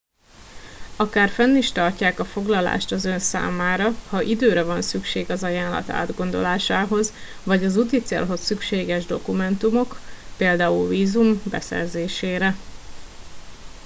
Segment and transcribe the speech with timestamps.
[0.97, 5.89] akár fenn is tartják a foglalást az ön számára ha időre van szüksége az ajánlat
[5.89, 9.99] átgondolásához vagy az úticélhoz szükséges más dokumentumok
[10.37, 12.55] például vízum beszerzésére